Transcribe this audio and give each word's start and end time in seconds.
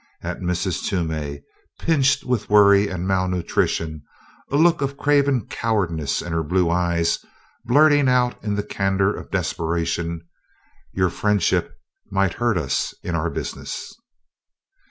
at 0.23 0.39
Mrs. 0.39 0.87
Toomey, 0.87 1.43
pinched 1.79 2.23
with 2.23 2.49
worry 2.49 2.87
and 2.87 3.07
malnutrition, 3.07 4.01
a 4.51 4.55
look 4.55 4.81
of 4.81 4.97
craven 4.97 5.45
cowardice 5.45 6.23
in 6.23 6.33
her 6.33 6.41
blue 6.41 6.71
eyes, 6.71 7.19
blurting 7.65 8.09
out 8.09 8.33
in 8.43 8.55
the 8.55 8.63
candor 8.63 9.15
of 9.15 9.29
desperation, 9.29 10.27
"Your 10.91 11.11
friendship 11.11 11.75
might 12.09 12.33
hurt 12.33 12.57
us 12.57 12.95
in 13.03 13.13
our 13.13 13.29
business!" 13.29 13.93